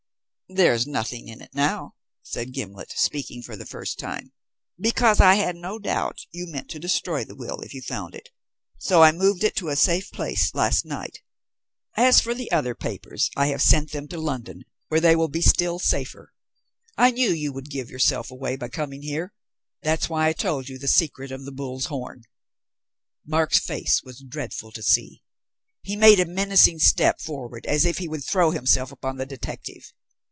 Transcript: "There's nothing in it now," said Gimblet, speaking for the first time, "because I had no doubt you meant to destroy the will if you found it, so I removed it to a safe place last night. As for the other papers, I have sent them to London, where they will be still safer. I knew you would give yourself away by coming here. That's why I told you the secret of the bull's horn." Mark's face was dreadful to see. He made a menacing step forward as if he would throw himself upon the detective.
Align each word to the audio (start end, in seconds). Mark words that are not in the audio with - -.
"There's 0.53 0.85
nothing 0.85 1.29
in 1.29 1.39
it 1.41 1.51
now," 1.55 1.95
said 2.23 2.51
Gimblet, 2.51 2.91
speaking 2.97 3.41
for 3.41 3.55
the 3.55 3.65
first 3.65 3.97
time, 3.97 4.33
"because 4.77 5.21
I 5.21 5.35
had 5.35 5.55
no 5.55 5.79
doubt 5.79 6.25
you 6.31 6.45
meant 6.45 6.69
to 6.71 6.77
destroy 6.79 7.23
the 7.23 7.37
will 7.37 7.61
if 7.61 7.73
you 7.73 7.81
found 7.81 8.15
it, 8.15 8.31
so 8.77 9.01
I 9.01 9.11
removed 9.11 9.45
it 9.45 9.55
to 9.55 9.69
a 9.69 9.77
safe 9.77 10.11
place 10.11 10.53
last 10.53 10.83
night. 10.83 11.21
As 11.95 12.19
for 12.19 12.33
the 12.33 12.51
other 12.51 12.75
papers, 12.75 13.29
I 13.37 13.47
have 13.47 13.61
sent 13.61 13.93
them 13.93 14.09
to 14.09 14.19
London, 14.19 14.65
where 14.89 14.99
they 14.99 15.15
will 15.15 15.29
be 15.29 15.39
still 15.41 15.79
safer. 15.79 16.33
I 16.97 17.11
knew 17.11 17.31
you 17.31 17.53
would 17.53 17.69
give 17.69 17.89
yourself 17.89 18.29
away 18.29 18.57
by 18.57 18.67
coming 18.67 19.03
here. 19.03 19.33
That's 19.83 20.09
why 20.09 20.27
I 20.27 20.33
told 20.33 20.67
you 20.67 20.77
the 20.77 20.89
secret 20.89 21.31
of 21.31 21.45
the 21.45 21.53
bull's 21.53 21.85
horn." 21.85 22.23
Mark's 23.25 23.59
face 23.59 24.03
was 24.03 24.19
dreadful 24.19 24.73
to 24.73 24.83
see. 24.83 25.23
He 25.81 25.95
made 25.95 26.19
a 26.19 26.25
menacing 26.25 26.79
step 26.79 27.21
forward 27.21 27.65
as 27.67 27.85
if 27.85 27.99
he 27.99 28.09
would 28.09 28.25
throw 28.25 28.51
himself 28.51 28.91
upon 28.91 29.15
the 29.15 29.25
detective. 29.25 29.93